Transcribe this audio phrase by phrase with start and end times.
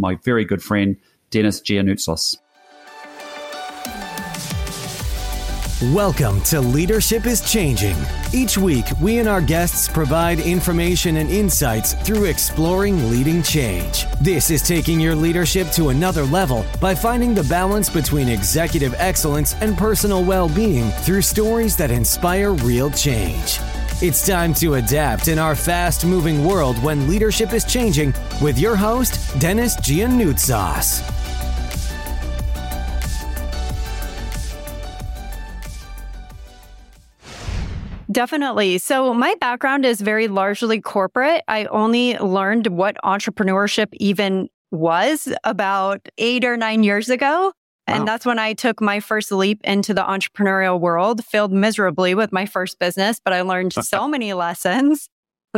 [0.00, 0.96] my very good friend,
[1.30, 2.38] Dennis Giannoutsos.
[5.94, 7.96] Welcome to Leadership is Changing.
[8.34, 14.04] Each week, we and our guests provide information and insights through exploring leading change.
[14.20, 19.54] This is taking your leadership to another level by finding the balance between executive excellence
[19.62, 23.58] and personal well being through stories that inspire real change.
[24.02, 28.74] It's time to adapt in our fast moving world when leadership is changing with your
[28.74, 31.06] host, Dennis Giannoutsos.
[38.10, 38.78] Definitely.
[38.78, 41.42] So, my background is very largely corporate.
[41.46, 47.52] I only learned what entrepreneurship even was about eight or nine years ago.
[47.90, 52.32] And that's when I took my first leap into the entrepreneurial world, failed miserably with
[52.32, 55.08] my first business, but I learned so many lessons.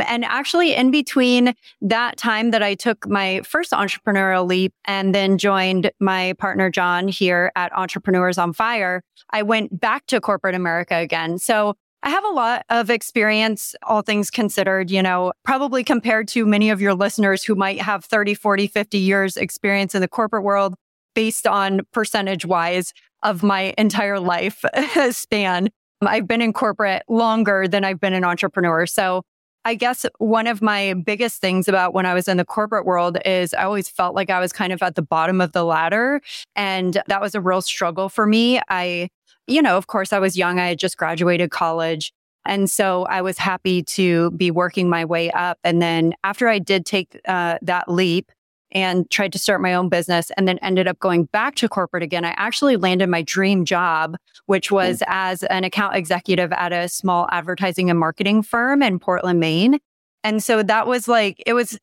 [0.07, 5.37] And actually, in between that time that I took my first entrepreneurial leap and then
[5.37, 10.95] joined my partner, John, here at Entrepreneurs on Fire, I went back to corporate America
[10.95, 11.37] again.
[11.37, 16.45] So I have a lot of experience, all things considered, you know, probably compared to
[16.45, 20.43] many of your listeners who might have 30, 40, 50 years experience in the corporate
[20.43, 20.75] world
[21.13, 24.63] based on percentage wise of my entire life
[25.11, 25.69] span.
[26.01, 28.85] I've been in corporate longer than I've been an entrepreneur.
[28.85, 29.23] So
[29.65, 33.17] I guess one of my biggest things about when I was in the corporate world
[33.25, 36.21] is I always felt like I was kind of at the bottom of the ladder.
[36.55, 38.59] And that was a real struggle for me.
[38.69, 39.09] I,
[39.47, 40.59] you know, of course, I was young.
[40.59, 42.11] I had just graduated college.
[42.45, 45.59] And so I was happy to be working my way up.
[45.63, 48.33] And then after I did take uh, that leap,
[48.73, 52.03] and tried to start my own business and then ended up going back to corporate
[52.03, 52.25] again.
[52.25, 54.17] I actually landed my dream job,
[54.47, 55.05] which was mm.
[55.07, 59.79] as an account executive at a small advertising and marketing firm in Portland, Maine.
[60.23, 61.77] And so that was like, it was,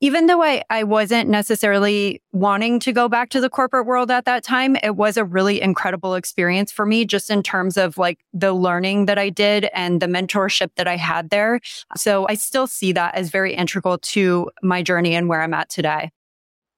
[0.00, 4.26] even though I, I wasn't necessarily wanting to go back to the corporate world at
[4.26, 8.18] that time, it was a really incredible experience for me, just in terms of like
[8.34, 11.60] the learning that I did and the mentorship that I had there.
[11.96, 15.70] So I still see that as very integral to my journey and where I'm at
[15.70, 16.10] today.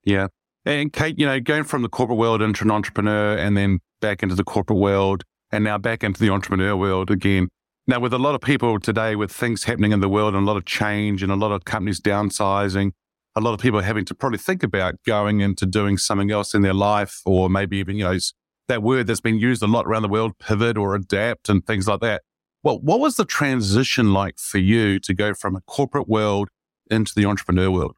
[0.07, 0.29] Yeah.
[0.65, 4.23] And Kate, you know, going from the corporate world into an entrepreneur and then back
[4.23, 5.23] into the corporate world
[5.53, 7.49] and now back into the entrepreneur world again.
[7.87, 10.47] Now, with a lot of people today, with things happening in the world and a
[10.47, 12.93] lot of change and a lot of companies downsizing,
[13.37, 16.55] a lot of people are having to probably think about going into doing something else
[16.55, 18.19] in their life, or maybe even, you know,
[18.69, 21.87] that word that's been used a lot around the world, pivot or adapt and things
[21.87, 22.23] like that.
[22.65, 26.49] Well, what was the transition like for you to go from a corporate world
[26.91, 27.97] into the entrepreneur world?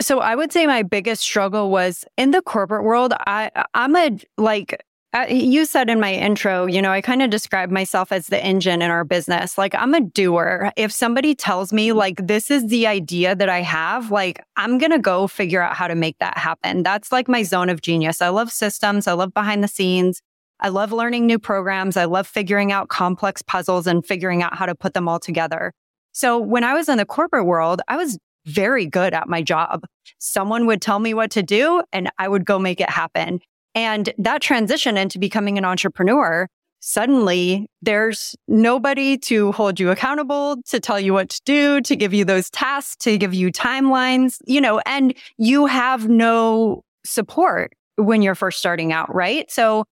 [0.00, 3.14] So I would say my biggest struggle was in the corporate world.
[3.26, 4.84] I I'm a like
[5.14, 8.44] uh, you said in my intro, you know, I kind of describe myself as the
[8.44, 9.56] engine in our business.
[9.56, 10.72] Like I'm a doer.
[10.76, 14.90] If somebody tells me like this is the idea that I have, like I'm going
[14.90, 16.82] to go figure out how to make that happen.
[16.82, 18.20] That's like my zone of genius.
[18.20, 19.06] I love systems.
[19.06, 20.20] I love behind the scenes.
[20.58, 21.96] I love learning new programs.
[21.96, 25.72] I love figuring out complex puzzles and figuring out how to put them all together.
[26.10, 29.84] So when I was in the corporate world, I was very good at my job.
[30.18, 33.40] Someone would tell me what to do and I would go make it happen.
[33.74, 36.48] And that transition into becoming an entrepreneur,
[36.80, 42.14] suddenly there's nobody to hold you accountable, to tell you what to do, to give
[42.14, 48.22] you those tasks, to give you timelines, you know, and you have no support when
[48.22, 49.50] you're first starting out, right?
[49.50, 49.84] So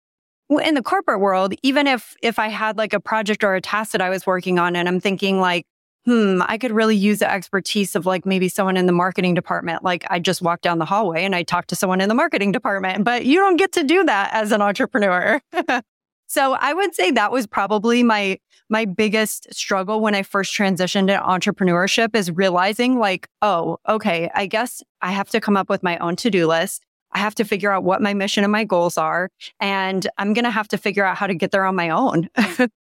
[0.50, 3.92] in the corporate world, even if if I had like a project or a task
[3.92, 5.64] that I was working on and I'm thinking like,
[6.04, 9.84] hmm, I could really use the expertise of like maybe someone in the marketing department.
[9.84, 12.52] Like I just walked down the hallway and I talked to someone in the marketing
[12.52, 15.40] department, but you don't get to do that as an entrepreneur.
[16.26, 18.38] so I would say that was probably my
[18.68, 24.46] my biggest struggle when I first transitioned to entrepreneurship is realizing like, oh, okay, I
[24.46, 26.86] guess I have to come up with my own to-do list.
[27.12, 29.28] I have to figure out what my mission and my goals are.
[29.60, 32.30] And I'm going to have to figure out how to get there on my own.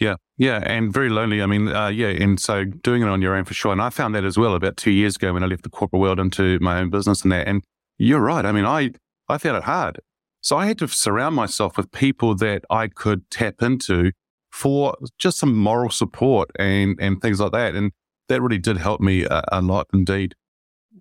[0.00, 1.40] Yeah, yeah, and very lonely.
[1.40, 3.72] I mean, uh, yeah, and so doing it on your own for sure.
[3.72, 6.00] And I found that as well about two years ago when I left the corporate
[6.00, 7.46] world into my own business and that.
[7.46, 7.62] And
[7.98, 8.44] you're right.
[8.44, 8.90] I mean, I
[9.28, 10.00] I found it hard,
[10.40, 14.10] so I had to surround myself with people that I could tap into
[14.50, 17.76] for just some moral support and and things like that.
[17.76, 17.92] And
[18.28, 20.34] that really did help me a, a lot indeed.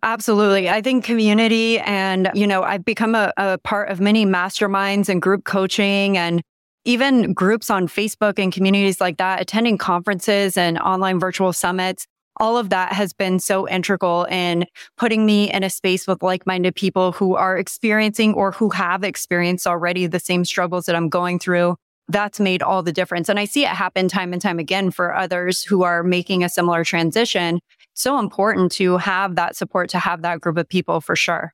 [0.02, 0.70] Absolutely.
[0.70, 5.22] I think community and, you know, I've become a, a part of many masterminds and
[5.22, 6.42] group coaching and
[6.86, 12.06] even groups on Facebook and communities like that, attending conferences and online virtual summits.
[12.38, 14.66] All of that has been so integral in
[14.98, 19.04] putting me in a space with like minded people who are experiencing or who have
[19.04, 21.76] experienced already the same struggles that I'm going through.
[22.08, 23.30] That's made all the difference.
[23.30, 26.50] And I see it happen time and time again for others who are making a
[26.50, 27.60] similar transition.
[27.94, 31.54] So important to have that support, to have that group of people for sure.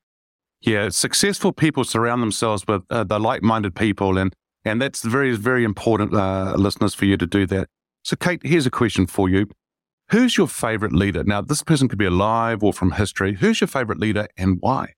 [0.62, 4.34] Yeah, successful people surround themselves with uh, the like-minded people, and
[4.66, 7.68] and that's very very important, uh, listeners, for you to do that.
[8.04, 9.48] So, Kate, here's a question for you:
[10.12, 11.24] Who's your favorite leader?
[11.24, 13.36] Now, this person could be alive or from history.
[13.36, 14.94] Who's your favorite leader and why?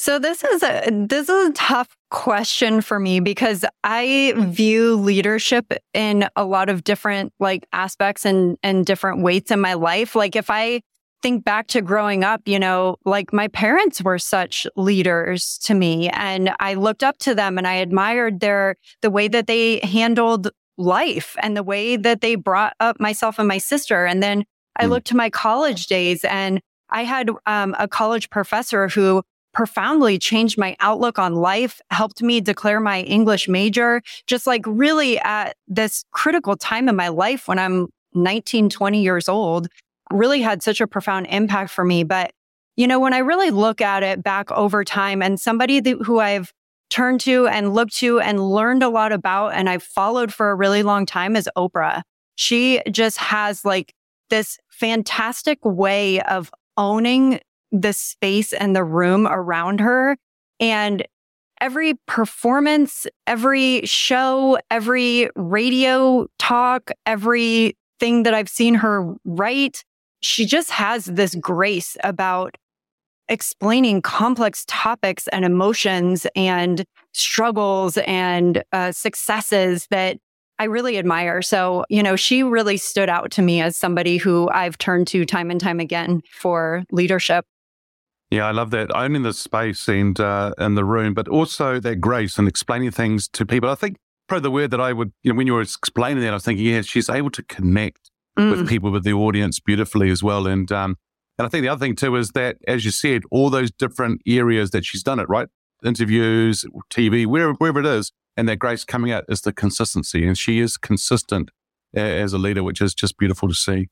[0.00, 5.74] So this is a this is a tough question for me because I view leadership
[5.92, 10.16] in a lot of different like aspects and and different weights in my life.
[10.16, 10.80] Like if I
[11.22, 16.08] think back to growing up, you know, like my parents were such leaders to me
[16.10, 20.50] and I looked up to them and I admired their the way that they handled
[20.78, 24.06] life and the way that they brought up myself and my sister.
[24.06, 24.44] And then
[24.76, 24.90] I mm.
[24.90, 29.22] looked to my college days and I had um, a college professor who
[29.52, 35.18] profoundly changed my outlook on life, helped me declare my English major, just like really
[35.20, 39.68] at this critical time in my life when I'm 19, 20 years old,
[40.10, 42.04] really had such a profound impact for me.
[42.04, 42.32] But,
[42.76, 46.52] you know, when I really look at it back over time and somebody who I've
[46.90, 50.54] turned to and looked to and learned a lot about and I've followed for a
[50.54, 52.02] really long time is Oprah.
[52.34, 53.94] She just has like
[54.28, 57.40] this fantastic way of owning
[57.72, 60.16] the space and the room around her.
[60.58, 61.06] And
[61.60, 69.84] every performance, every show, every radio talk, everything that I've seen her write,
[70.20, 72.56] she just has this grace about
[73.28, 80.18] explaining complex topics and emotions and struggles and uh, successes that
[80.58, 81.40] I really admire.
[81.40, 85.24] So, you know, she really stood out to me as somebody who I've turned to
[85.24, 87.46] time and time again for leadership.
[88.30, 88.94] Yeah, I love that.
[88.94, 93.26] Owning the space and uh, in the room, but also that grace and explaining things
[93.28, 93.70] to people.
[93.70, 93.96] I think
[94.28, 96.44] probably the word that I would, you know, when you were explaining that, I was
[96.44, 97.99] thinking, yeah, she's able to connect
[98.38, 98.50] mm.
[98.50, 100.46] with people, with the audience beautifully as well.
[100.46, 100.96] And um,
[101.38, 104.20] and I think the other thing too is that, as you said, all those different
[104.26, 105.48] areas that she's done it, right?
[105.84, 110.26] Interviews, TV, wherever, wherever it is, and that grace coming out is the consistency.
[110.26, 111.50] And she is consistent
[111.94, 113.88] as a leader, which is just beautiful to see.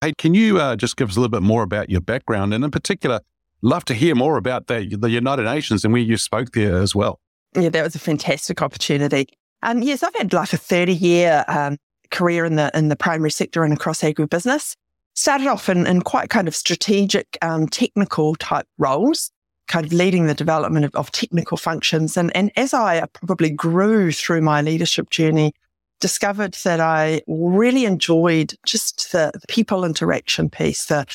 [0.00, 2.54] Hey, can you uh, just give us a little bit more about your background?
[2.54, 3.20] And in particular,
[3.62, 6.94] love to hear more about the, the United Nations and where you spoke there as
[6.94, 7.18] well.
[7.56, 9.26] Yeah, that was a fantastic opportunity.
[9.62, 11.78] Um, yes, I've had like a 30 year um,
[12.10, 14.74] career in the in the primary sector and across agribusiness.
[15.14, 19.32] Started off in, in quite kind of strategic, um, technical type roles,
[19.66, 22.16] kind of leading the development of, of technical functions.
[22.16, 25.54] And, and as I probably grew through my leadership journey,
[26.00, 31.06] discovered that I really enjoyed just the, people interaction piece, the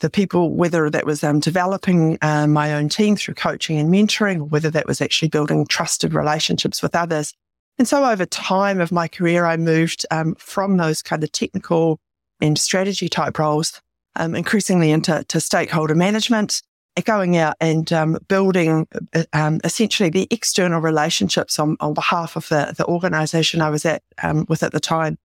[0.00, 4.40] the people, whether that was um, developing uh, my own team through coaching and mentoring,
[4.40, 7.32] or whether that was actually building trusted relationships with others.
[7.78, 11.98] And so over time of my career, I moved um, from those kind of technical
[12.40, 13.80] and strategy type roles
[14.16, 16.62] um, increasingly into stakeholder management
[17.04, 22.48] going out and um, building uh, um, essentially the external relationships on, on behalf of
[22.48, 25.16] the, the organization I was at um, with at the time.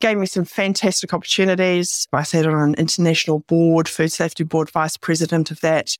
[0.00, 2.08] Gave me some fantastic opportunities.
[2.12, 5.96] I sat on an international board, food safety board, vice president of that,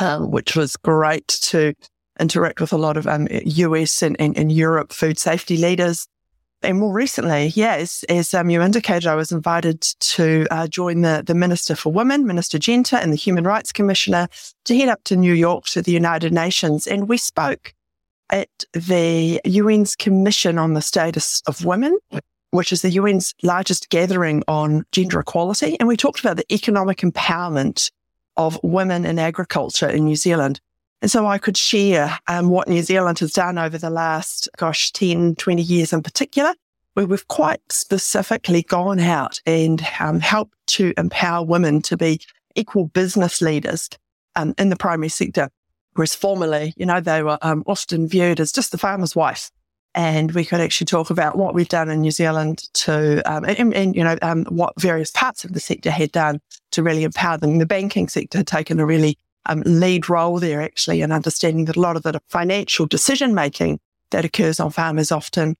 [0.00, 1.74] um, which was great to
[2.20, 6.06] interact with a lot of US um, and, and, and Europe food safety leaders.
[6.62, 11.22] And more recently, yes, as um, you indicated, I was invited to uh, join the,
[11.24, 14.28] the Minister for Women, Minister Genter, and the Human Rights Commissioner
[14.64, 16.86] to head up to New York to the United Nations.
[16.86, 17.74] And we spoke
[18.30, 21.96] at the UN's Commission on the Status of Women,
[22.50, 25.78] which is the UN's largest gathering on gender equality.
[25.78, 27.90] And we talked about the economic empowerment
[28.36, 30.60] of women in agriculture in New Zealand.
[31.06, 34.90] And so I could share um, what New Zealand has done over the last, gosh,
[34.90, 36.52] 10, 20 years in particular,
[36.94, 42.18] where we've quite specifically gone out and um, helped to empower women to be
[42.56, 43.88] equal business leaders
[44.34, 45.48] um, in the primary sector.
[45.94, 49.52] Whereas formerly, you know, they were um, often viewed as just the farmer's wife.
[49.94, 53.72] And we could actually talk about what we've done in New Zealand to, um, and,
[53.72, 56.40] and, you know, um, what various parts of the sector had done
[56.72, 57.58] to really empower them.
[57.58, 61.76] The banking sector had taken a really um, lead role there actually in understanding that
[61.76, 65.56] a lot of the financial decision making that occurs on farm is often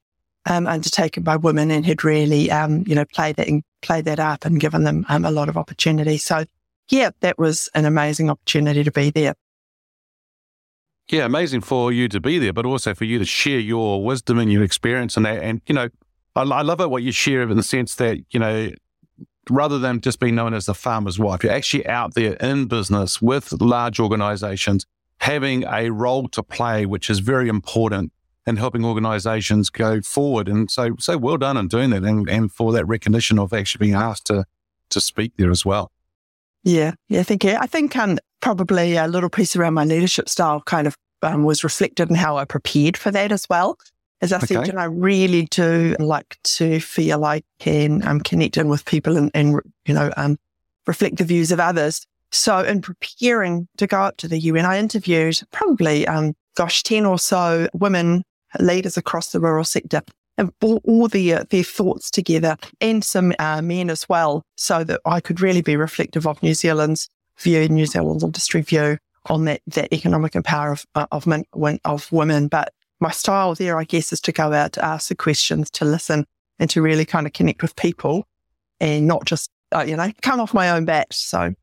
[0.48, 3.48] um, undertaken by women and had really, um, you know, played that,
[3.82, 6.18] played that up and given them um, a lot of opportunity.
[6.18, 6.44] So
[6.88, 9.34] yeah, that was an amazing opportunity to be there.
[11.08, 14.38] Yeah, amazing for you to be there, but also for you to share your wisdom
[14.38, 15.42] and your experience and that.
[15.42, 15.88] And, you know,
[16.34, 18.70] I, I love it what you share in the sense that, you know,
[19.50, 23.22] rather than just being known as the farmer's wife, you're actually out there in business
[23.22, 24.86] with large organizations,
[25.20, 28.12] having a role to play, which is very important
[28.46, 30.48] in helping organizations go forward.
[30.48, 33.86] And so, so well done in doing that and, and for that recognition of actually
[33.86, 34.44] being asked to,
[34.90, 35.90] to speak there as well.
[36.62, 37.56] Yeah, yeah, thank you.
[37.58, 41.64] I think um, probably a little piece around my leadership style kind of um, was
[41.64, 43.78] reflected in how I prepared for that as well.
[44.22, 44.46] As I okay.
[44.46, 49.16] said, and I really do like to feel I can um, connect in with people
[49.16, 50.38] and, and you know, um,
[50.86, 52.06] reflect the views of others.
[52.32, 57.04] So in preparing to go up to the UN, I interviewed probably, um, gosh, 10
[57.04, 58.24] or so women
[58.58, 60.02] leaders across the rural sector
[60.38, 65.00] and brought all their, their thoughts together and some uh, men as well, so that
[65.04, 67.08] I could really be reflective of New Zealand's
[67.38, 71.44] view, New Zealand's industry view on that, that economic empower of, uh, of, men,
[71.84, 72.48] of women.
[72.48, 75.84] But my style there, I guess, is to go out to ask the questions, to
[75.84, 76.26] listen
[76.58, 78.26] and to really kind of connect with people
[78.80, 81.08] and not just, uh, you know, come off my own bat.
[81.12, 81.54] So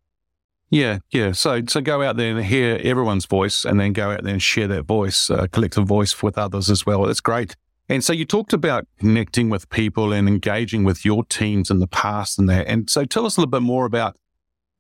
[0.70, 1.34] yeah, yeah.
[1.34, 4.42] So, so go out there and hear everyone's voice, and then go out there and
[4.42, 7.04] share that voice, uh, collective voice with others as well.
[7.04, 7.56] That's great.
[7.90, 11.88] And so you talked about connecting with people and engaging with your teams in the
[11.88, 12.66] past and that.
[12.68, 14.18] And so tell us a little bit more about,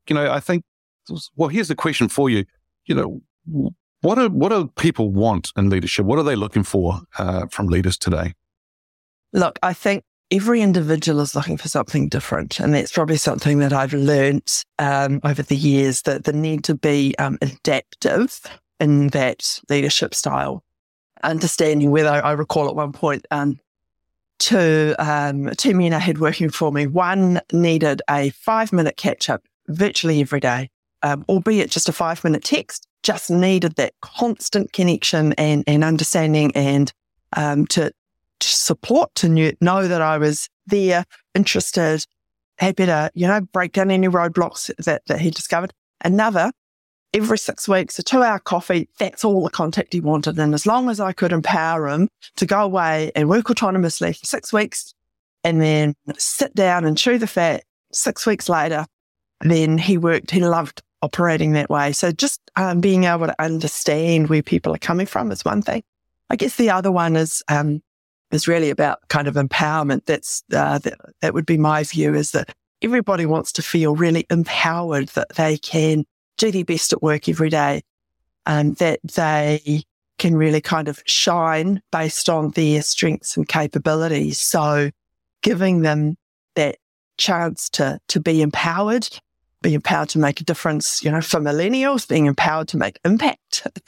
[0.08, 0.64] you know, I think,
[1.36, 2.46] well, here's the question for you.
[2.86, 3.72] You know,
[4.04, 6.06] what do, what do people want in leadership?
[6.06, 8.34] What are they looking for uh, from leaders today?
[9.32, 12.60] Look, I think every individual is looking for something different.
[12.60, 16.76] And that's probably something that I've learned um, over the years that the need to
[16.76, 18.42] be um, adaptive
[18.80, 20.64] in that leadership style.
[21.24, 23.58] Understanding whether I recall at one point, um,
[24.40, 29.30] two, um, two men I had working for me, one needed a five minute catch
[29.30, 30.70] up virtually every day,
[31.04, 36.52] um, albeit just a five minute text, just needed that constant connection and, and understanding
[36.56, 36.92] and
[37.36, 37.92] um, to,
[38.42, 39.30] support to
[39.62, 42.06] know that I was there, interested,
[42.58, 45.74] happy to, you know, break down any roadblocks that, that he discovered.
[46.04, 46.52] Another,
[47.14, 50.38] every six weeks, a two hour coffee, that's all the contact he wanted.
[50.40, 54.26] And as long as I could empower him to go away and work autonomously for
[54.26, 54.94] six weeks
[55.44, 58.86] and then sit down and chew the fat six weeks later,
[59.42, 61.92] then he worked, he loved operating that way.
[61.92, 65.84] So just um, being able to understand where people are coming from is one thing.
[66.30, 67.84] I guess the other one is um,
[68.32, 70.06] is really about kind of empowerment.
[70.06, 74.26] That's uh, that, that would be my view is that everybody wants to feel really
[74.30, 76.06] empowered that they can
[76.38, 77.82] do their best at work every day,
[78.46, 79.84] and that they
[80.18, 84.40] can really kind of shine based on their strengths and capabilities.
[84.40, 84.90] So
[85.42, 86.16] giving them
[86.56, 86.78] that
[87.18, 89.08] chance to to be empowered,
[89.64, 93.66] be empowered to make a difference, you know, for millennials, being empowered to make impact.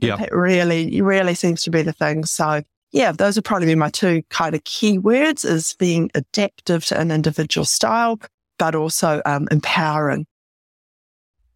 [0.00, 0.16] yeah.
[0.16, 2.24] That really, really seems to be the thing.
[2.24, 2.62] So
[2.92, 6.98] yeah, those would probably be my two kind of key words is being adaptive to
[6.98, 8.18] an individual style,
[8.58, 10.26] but also um, empowering.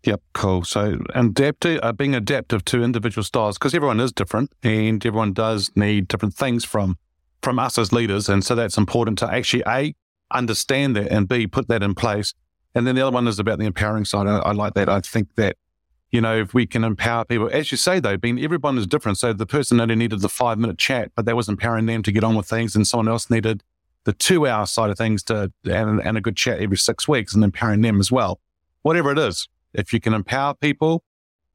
[0.05, 0.65] Yep, cool.
[0.65, 5.71] So adaptive, uh, being adaptive to individual styles because everyone is different and everyone does
[5.77, 6.97] need different things from
[7.43, 9.95] from us as leaders, and so that's important to actually a
[10.31, 12.35] understand that and b put that in place.
[12.75, 14.27] And then the other one is about the empowering side.
[14.27, 14.89] I, I like that.
[14.89, 15.57] I think that
[16.11, 19.19] you know, if we can empower people, as you say, though, being everyone is different.
[19.19, 22.13] So the person only needed the five minute chat, but that was empowering them to
[22.13, 23.63] get on with things, and someone else needed
[24.05, 27.35] the two hour side of things to and, and a good chat every six weeks
[27.35, 28.41] and empowering them as well.
[28.83, 31.05] Whatever it is, if you can empower people,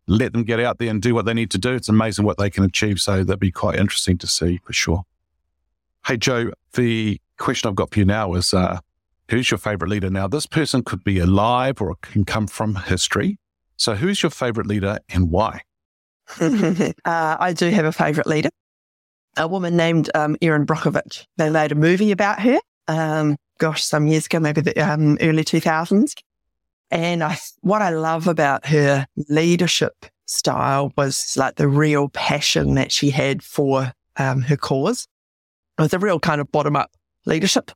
[0.07, 1.73] let them get out there and do what they need to do.
[1.73, 2.99] It's amazing what they can achieve.
[2.99, 5.03] So that'd be quite interesting to see for sure.
[6.05, 8.79] Hey, Joe, the question I've got for you now is uh,
[9.29, 10.09] who's your favorite leader?
[10.09, 13.37] Now, this person could be alive or can come from history.
[13.77, 15.61] So, who's your favorite leader and why?
[16.39, 18.49] uh, I do have a favorite leader,
[19.37, 21.25] a woman named um, Erin Brockovich.
[21.37, 25.43] They made a movie about her, um, gosh, some years ago, maybe the um, early
[25.43, 26.13] 2000s.
[26.91, 32.91] And I, what I love about her leadership style was like the real passion that
[32.91, 35.07] she had for um, her cause.
[35.77, 36.91] It was a real kind of bottom up
[37.25, 37.71] leadership.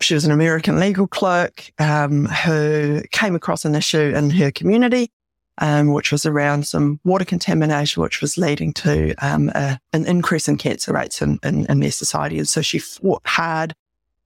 [0.00, 5.10] She was an American legal clerk um, who came across an issue in her community
[5.58, 10.48] um, which was around some water contamination, which was leading to um, a, an increase
[10.48, 12.38] in cancer rates in, in, in, their society.
[12.38, 13.74] And so she fought hard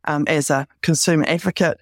[0.05, 1.81] um, as a consumer advocate,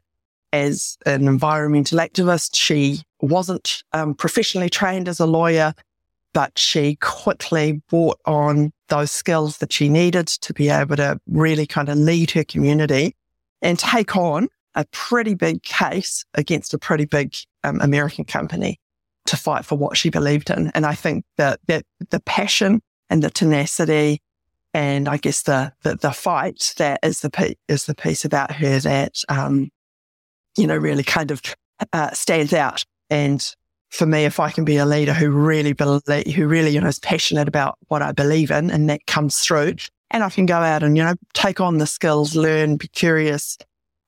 [0.53, 2.55] as an environmental activist.
[2.55, 5.75] She wasn't um, professionally trained as a lawyer,
[6.35, 11.67] but she quickly brought on those skills that she needed to be able to really
[11.67, 13.15] kind of lead her community
[13.63, 17.35] and take on a pretty big case against a pretty big
[17.65, 18.79] um, American company
[19.27, 20.71] to fight for what she believed in.
[20.75, 24.21] And I think that, that the passion and the tenacity
[24.75, 28.79] and I guess the, the, the fight that is the, is the piece about her
[28.81, 29.71] that, um,
[30.57, 31.43] you know, really kind of,
[31.93, 32.85] uh, stands out.
[33.11, 33.45] And
[33.91, 36.89] for me, if I can be a leader who really believe, who really, you know,
[36.89, 39.77] is passionate about what I believe in and that comes through
[40.11, 43.59] and I can go out and, you know, take on the skills, learn, be curious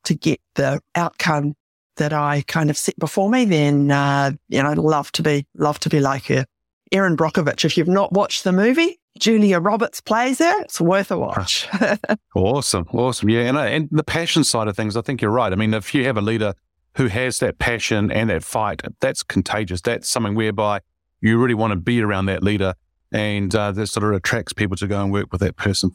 [0.04, 1.54] to get the outcome
[1.96, 5.78] that I kind of set before me, then, uh, you know, love to be, love
[5.80, 6.46] to be like her.
[6.92, 10.62] Erin Brockovich, if you've not watched the movie, Julia Roberts plays her.
[10.62, 11.68] It's worth a watch.
[12.34, 12.86] awesome.
[12.92, 13.28] Awesome.
[13.28, 13.40] Yeah.
[13.40, 15.52] And, uh, and the passion side of things, I think you're right.
[15.52, 16.54] I mean, if you have a leader
[16.96, 19.80] who has that passion and that fight, that's contagious.
[19.80, 20.80] That's something whereby
[21.20, 22.74] you really want to be around that leader
[23.12, 25.94] and uh, that sort of attracts people to go and work with that person.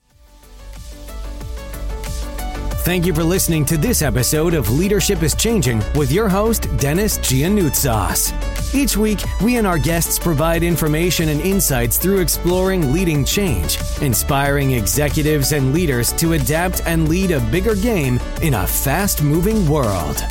[2.85, 7.17] Thank you for listening to this episode of Leadership is Changing with your host, Dennis
[7.17, 8.31] Giannoutsos.
[8.75, 14.73] Each week, we and our guests provide information and insights through exploring leading change, inspiring
[14.73, 20.23] executives and leaders to adapt and lead a bigger game in a fast moving world.